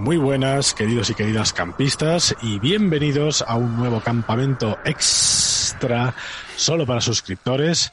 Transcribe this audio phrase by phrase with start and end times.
[0.00, 4.78] Muy buenas, queridos y queridas campistas, y bienvenidos a un nuevo campamento
[5.80, 6.14] extra
[6.56, 7.90] solo para suscriptores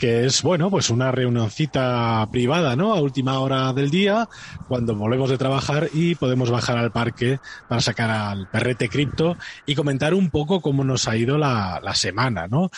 [0.00, 2.94] que es, bueno, pues una reunioncita privada, ¿no?
[2.94, 4.28] A última hora del día,
[4.66, 9.74] cuando volvemos de trabajar y podemos bajar al parque para sacar al perrete cripto y
[9.74, 12.70] comentar un poco cómo nos ha ido la, la semana, ¿no?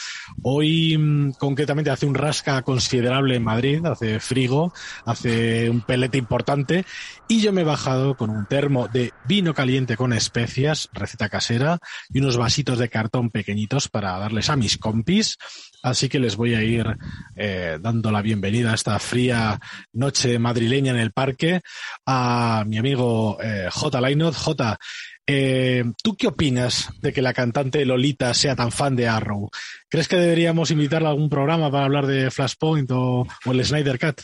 [0.42, 4.72] Hoy, mm, concretamente, hace un rasca considerable en Madrid, hace frigo,
[5.06, 6.84] hace un pelete importante
[7.28, 11.78] y yo me he bajado con un termo de vino caliente con especias, receta casera,
[12.12, 15.34] y unos vasitos de cartón pequeñitos para darles a mis compis
[15.82, 16.86] Así que les voy a ir
[17.34, 19.60] eh, dando la bienvenida a esta fría
[19.92, 21.60] noche madrileña en el parque
[22.06, 24.00] a mi amigo eh, J.
[24.00, 24.34] Lainot.
[24.34, 24.78] J,
[25.26, 29.50] eh, ¿tú qué opinas de que la cantante Lolita sea tan fan de Arrow?
[29.88, 33.98] ¿Crees que deberíamos invitarla a algún programa para hablar de Flashpoint o, o el Snyder
[33.98, 34.22] Cut?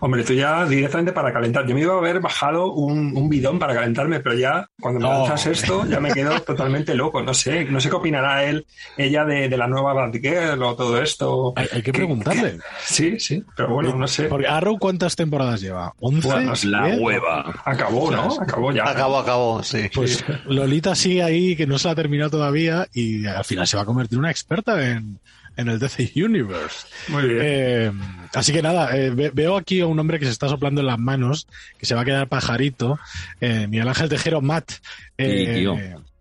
[0.00, 1.66] Hombre, tú ya directamente para calentar.
[1.66, 5.08] Yo me iba a haber bajado un, un bidón para calentarme, pero ya cuando me
[5.08, 7.22] lanzas esto ya me quedo totalmente loco.
[7.22, 11.00] No sé, no sé qué opinará él, ella de, de la nueva Batgirl o todo
[11.02, 11.52] esto.
[11.56, 12.58] Hay, hay que preguntarle.
[12.84, 14.24] Sí, sí, pero bueno, no sé.
[14.24, 15.92] Porque Arrow, ¿cuántas temporadas lleva?
[16.00, 16.22] ¿11?
[16.22, 17.62] Bueno, La hueva.
[17.64, 18.36] Acabó, ¿no?
[18.40, 18.88] Acabó ya.
[18.88, 19.90] Acabó, acabó, sí.
[19.94, 23.76] Pues Lolita sigue ahí, que no se la ha terminado todavía y al final se
[23.76, 25.18] va a convertir en una experta en,
[25.56, 26.86] en el DC Universe.
[27.08, 27.38] Muy bien.
[27.42, 27.92] Eh,
[28.34, 30.86] así que nada, eh, ve- veo aquí a un hombre que se está soplando en
[30.86, 31.46] las manos,
[31.78, 32.98] que se va a quedar pajarito.
[33.40, 34.72] Eh, Miguel Ángel Tejero, Matt.
[35.18, 35.76] Eh, Sí, tío.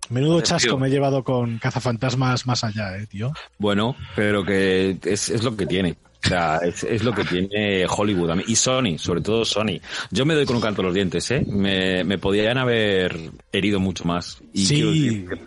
[0.09, 0.43] Menudo Tío.
[0.43, 3.33] chasco me he llevado con cazafantasmas más allá, eh, tío.
[3.57, 5.95] Bueno, pero que es, es lo que tiene.
[6.25, 9.79] O sea, es, es lo que tiene Hollywood y Sony, sobre todo Sony.
[10.09, 11.45] Yo me doy con un canto a los dientes, ¿eh?
[11.47, 13.15] Me, me podían haber
[13.51, 14.39] herido mucho más.
[14.51, 14.81] Y Sí.
[14.81, 15.39] decir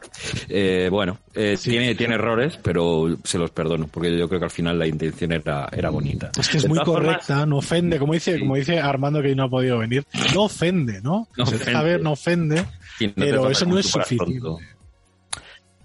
[0.48, 4.50] eh, bueno, eh, tiene, tiene errores, pero se los perdono, porque yo creo que al
[4.52, 6.30] final la intención era, era bonita.
[6.38, 8.40] Es que es De muy formas, correcta, no ofende, como dice, Sí.
[8.40, 11.26] como dice Armando que no ha podido venir, no ofende, ¿no?
[11.36, 12.56] No Se deja ver, no ofende,
[13.00, 14.40] no pero eso no es suficiente.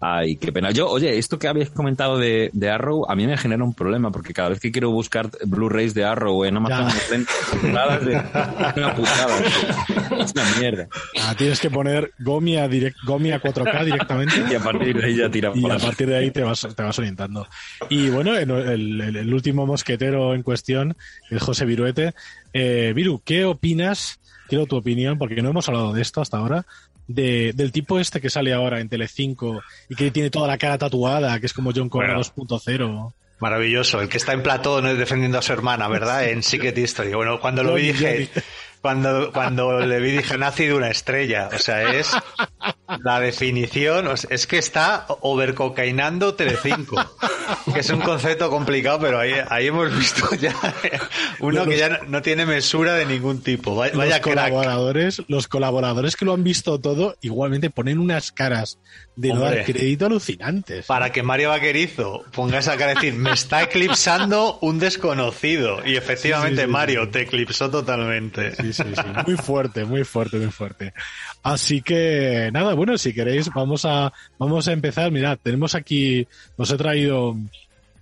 [0.05, 0.71] Ay, qué pena.
[0.71, 4.11] Yo, oye, esto que habéis comentado de, de Arrow, a mí me genera un problema,
[4.11, 6.87] porque cada vez que quiero buscar Blu-rays de Arrow en Amazon,
[7.63, 8.15] me de
[8.75, 9.39] una putada.
[10.19, 10.87] Es una mierda.
[11.21, 14.35] Ah, tienes que poner Gomia, direct, Gomia 4K directamente.
[14.51, 16.83] Y a partir de ahí ya tira y a partir de ahí te vas, te
[16.83, 17.47] vas orientando.
[17.89, 20.95] Y bueno, en el, el- el último mosquetero en cuestión,
[21.29, 22.13] el José Viruete.
[22.51, 24.19] Eh, Viru, ¿qué opinas?
[24.47, 26.65] Quiero tu opinión, porque no hemos hablado de esto hasta ahora.
[27.07, 30.77] De, del tipo este que sale ahora en Telecinco y que tiene toda la cara
[30.77, 32.21] tatuada, que es como John Connor Bueno.
[32.21, 33.13] 2.0.
[33.39, 33.99] Maravilloso.
[33.99, 36.29] El que está en platón defendiendo a su hermana, ¿verdad?
[36.29, 37.13] En Secret History.
[37.13, 38.29] Bueno, cuando lo vi dije,
[38.83, 41.49] cuando, cuando le vi dije, nací de una estrella.
[41.55, 42.11] O sea, es
[43.01, 44.07] la definición.
[44.07, 46.97] o sea, es que está overcocainando Telecinco.
[47.73, 50.53] Que es un concepto complicado, pero ahí, ahí hemos visto ya
[51.39, 53.73] uno que ya no, no tiene mesura de ningún tipo.
[53.75, 54.21] Vaya, los crack.
[54.21, 58.79] colaboradores, los colaboradores que lo han visto todo, igualmente ponen unas caras
[59.15, 60.85] de no dar crédito alucinantes.
[60.87, 65.79] Para que Mario Vaquerizo ponga esa cara de decir, me está eclipsando un desconocido.
[65.85, 67.11] Y efectivamente, Sí, sí, sí, Mario sí.
[67.11, 68.72] te eclipsó totalmente.
[68.73, 69.01] Sí, sí.
[69.27, 70.93] Muy fuerte, muy fuerte, muy fuerte.
[71.43, 75.11] Así que, nada, bueno, si queréis, vamos a, vamos a empezar.
[75.11, 77.37] Mirad, tenemos aquí, os he traído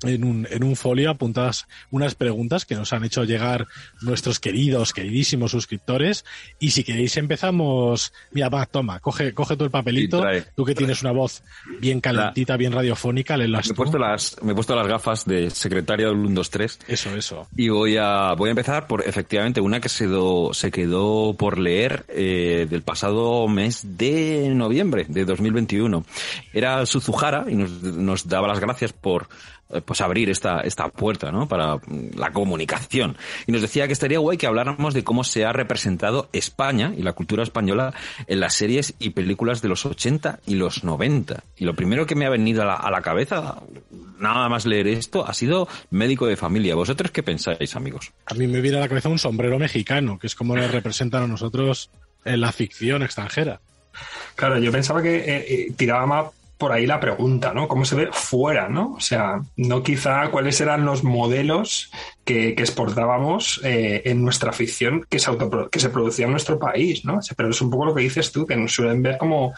[0.03, 3.67] en un, en un folio apuntadas unas preguntas que nos han hecho llegar
[4.01, 6.25] nuestros queridos, queridísimos suscriptores.
[6.59, 10.41] Y si queréis empezamos, mira, va, toma, coge, coge tú el papelito, Sí, trae.
[10.55, 11.43] tú que tienes una voz
[11.79, 15.49] bien calentita, bien radiofónica, léelas Me he puesto las, me he puesto las gafas de
[15.49, 17.47] secretaria del 1, 2, 3 Eso, eso.
[17.55, 21.59] y voy a, voy a empezar por efectivamente una que se, do- se quedó por
[21.59, 26.05] leer eh, del pasado mes de noviembre de 2021.
[26.53, 29.27] Era Suzuhara y nos, nos daba las gracias por
[29.85, 31.47] pues abrir esta, esta puerta, ¿no?
[31.47, 33.17] Para mm, la comunicación.
[33.47, 37.03] Y nos decía que estaría guay que habláramos de cómo se ha representado España y
[37.03, 37.93] la cultura española
[38.27, 41.43] en las series y películas de los 80 y los 90.
[41.57, 43.61] Y lo primero que me ha venido a la, a la cabeza,
[44.19, 46.75] nada más leer esto, ha sido médico de familia.
[46.75, 48.11] ¿Vosotros qué pensáis, amigos?
[48.25, 51.23] A mí me viene a la cabeza un sombrero mexicano, que es como nos representan
[51.23, 51.89] a nosotros
[52.25, 53.61] en la ficción extranjera.
[54.35, 56.25] Claro, yo pensaba que eh, eh, tiraba más
[56.61, 57.67] por ahí la pregunta, ¿no?
[57.67, 58.93] ¿Cómo se ve fuera, ¿no?
[58.93, 61.91] O sea, no quizá cuáles eran los modelos
[62.23, 66.59] que, que exportábamos eh, en nuestra ficción que se, autopro- que se producía en nuestro
[66.59, 67.17] país, ¿no?
[67.17, 69.53] O sea, Pero es un poco lo que dices tú, que nos suelen ver como,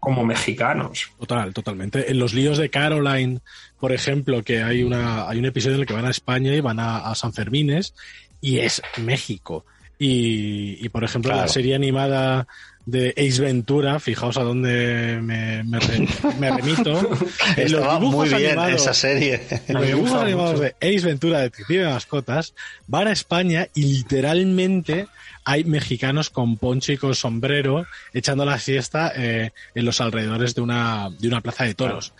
[0.00, 1.10] como mexicanos.
[1.20, 2.10] Total, totalmente.
[2.10, 3.40] En los líos de Caroline,
[3.78, 6.60] por ejemplo, que hay una, hay un episodio en el que van a España y
[6.60, 7.94] van a, a San Fermines
[8.40, 9.66] y es México.
[9.98, 12.46] Y, y por ejemplo, la serie animada
[12.90, 16.08] de Ace Ventura, fijaos a dónde me, me, re-
[16.40, 16.92] me remito.
[17.10, 17.22] Los
[17.56, 19.40] Estaba dibujos muy bien animados- esa serie.
[19.68, 20.62] los dibujos gusta animados mucho.
[20.62, 22.54] de Ace Ventura, Detective de Mascotas,
[22.86, 25.06] van a España y literalmente
[25.48, 30.60] hay mexicanos con poncho y con sombrero echando la siesta eh, en los alrededores de
[30.60, 32.12] una, de una plaza de toros.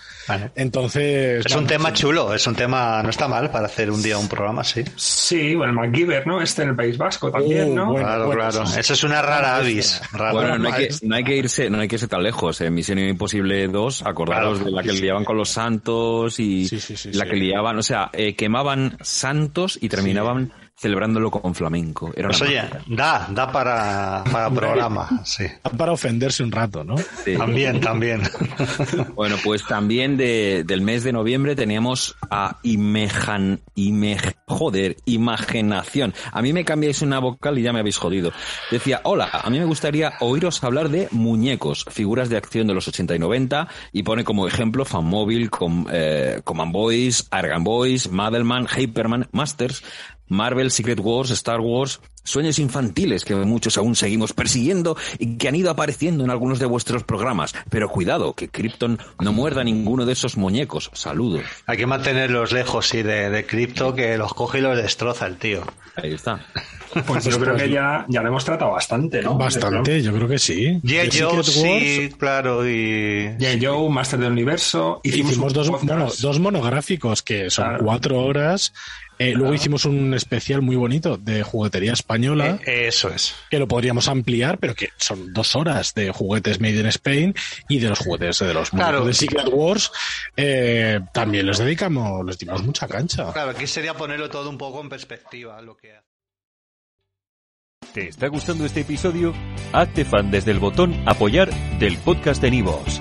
[0.55, 1.45] Entonces.
[1.45, 4.29] Es un tema chulo, es un tema, no está mal para hacer un día un
[4.29, 4.83] programa así.
[4.97, 6.41] Sí, bueno, el MacGyver, ¿no?
[6.41, 7.95] Este en el País Vasco también, uh, ¿no?
[7.97, 8.63] claro, claro.
[8.63, 10.01] Eso es una rara avis.
[10.11, 12.63] Bueno, no hay, que, no hay, que, irse, no hay que irse tan lejos.
[12.63, 16.67] En Misión Imposible 2, acordaros de la que liaban con los santos y
[17.13, 22.13] la que liaban, o sea, eh, quemaban santos y terminaban celebrándolo con flamenco.
[22.15, 25.45] Era pues oye, da, da para, para programa, sí.
[25.65, 26.95] Da para ofenderse un rato, ¿no?
[27.37, 28.23] También, también.
[29.15, 33.61] Bueno, pues también de, del mes de noviembre teníamos a Imejan,
[34.47, 36.15] joder, Imaginación.
[36.33, 38.33] A mí me cambiáis una vocal y ya me habéis jodido.
[38.71, 42.87] Decía, hola, a mí me gustaría oíros hablar de muñecos, figuras de acción de los
[42.87, 48.67] 80 y 90, y pone como ejemplo Fanmóvil, com, eh, Command Boys, Argan Boys, Madelman,
[48.69, 49.83] Hyperman, Masters,
[50.29, 55.55] Marvel, Secret Wars, Star Wars, sueños infantiles que muchos aún seguimos persiguiendo y que han
[55.55, 57.55] ido apareciendo en algunos de vuestros programas.
[57.71, 60.91] Pero cuidado, que Krypton no muerda ninguno de esos muñecos.
[60.93, 61.43] Saludos.
[61.67, 65.37] Hay que mantenerlos lejos, sí, de, de Krypto, que los coge y los destroza el
[65.37, 65.63] tío.
[65.97, 66.41] Ahí está.
[67.07, 69.37] Pues yo creo que ya, ya lo hemos tratado bastante, ¿no?
[69.37, 70.81] Bastante, yo creo que sí.
[70.83, 73.37] Yeah, Joe, sí, claro, y...
[73.39, 75.01] Yeah, Joe, Master del Universo.
[75.03, 78.73] Hicimos, dos, dos monográficos que son cuatro horas
[79.19, 82.59] eh, luego hicimos un especial muy bonito de juguetería española.
[82.67, 83.35] Eh, eso es.
[83.51, 87.35] Que lo podríamos ampliar, pero que son dos horas de juguetes made in Spain
[87.69, 89.05] y de los juguetes de los claro.
[89.05, 89.91] de Secret Wars.
[90.37, 93.33] Eh, también les dedicamos, les dimos mucha cancha.
[93.33, 95.61] Claro, aquí sería ponerlo todo un poco en perspectiva.
[95.63, 95.95] Lo que...
[97.93, 99.33] ¿Te está gustando este episodio?
[99.73, 103.01] Hazte fan desde el botón apoyar del podcast de Nivos.